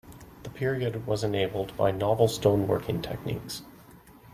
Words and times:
The 0.41 0.49
period 0.49 1.05
was 1.05 1.23
enabled 1.23 1.77
by 1.77 1.91
novel 1.91 2.27
stone 2.27 2.67
working 2.67 3.03
techniques. 3.03 3.61